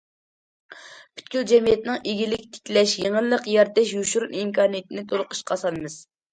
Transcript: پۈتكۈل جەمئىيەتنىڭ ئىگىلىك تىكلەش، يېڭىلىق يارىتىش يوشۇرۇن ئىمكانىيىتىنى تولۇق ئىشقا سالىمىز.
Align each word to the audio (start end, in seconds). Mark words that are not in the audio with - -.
پۈتكۈل 1.19 1.45
جەمئىيەتنىڭ 1.51 1.99
ئىگىلىك 2.13 2.49
تىكلەش، 2.57 2.97
يېڭىلىق 3.03 3.47
يارىتىش 3.59 3.95
يوشۇرۇن 4.01 4.37
ئىمكانىيىتىنى 4.43 5.09
تولۇق 5.15 5.41
ئىشقا 5.41 5.63
سالىمىز. 5.67 6.03